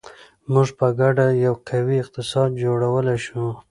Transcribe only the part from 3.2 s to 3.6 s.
شو.